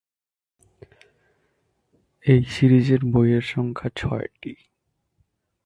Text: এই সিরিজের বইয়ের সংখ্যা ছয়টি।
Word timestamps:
এই 2.25 2.41
সিরিজের 2.45 3.01
বইয়ের 3.05 3.45
সংখ্যা 3.53 3.89
ছয়টি। 3.95 4.53